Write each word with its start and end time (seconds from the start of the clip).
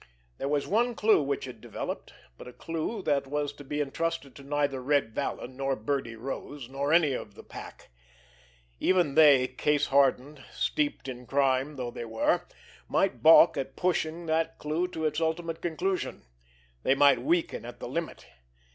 There 0.39 0.47
was 0.47 0.65
one 0.65 0.95
clue 0.95 1.21
which 1.21 1.45
had 1.45 1.61
developed, 1.61 2.11
but 2.35 2.47
a 2.47 2.53
clue 2.53 3.03
that 3.03 3.27
was 3.27 3.53
to 3.53 3.63
be 3.63 3.79
entrusted 3.79 4.33
to 4.35 4.41
neither 4.41 4.81
Red 4.81 5.13
Vallon, 5.13 5.55
nor 5.55 5.75
Birdie 5.75 6.15
Rose, 6.15 6.67
nor 6.67 6.91
any 6.91 7.13
of 7.13 7.35
the 7.35 7.43
pack. 7.43 7.91
Even 8.79 9.13
they, 9.13 9.47
case 9.47 9.85
hardened, 9.85 10.43
steeped 10.51 11.07
in 11.07 11.27
crime 11.27 11.75
though 11.75 11.91
they 11.91 12.05
were, 12.05 12.47
might 12.89 13.21
balk 13.21 13.57
at 13.57 13.75
pushing 13.75 14.25
that 14.25 14.57
clue 14.57 14.87
to 14.87 15.05
its 15.05 15.21
ultimate 15.21 15.61
conclusion. 15.61 16.23
They 16.81 16.95
might 16.95 17.21
weaken 17.21 17.63
at 17.63 17.79
the 17.79 17.87
limit! 17.87 18.25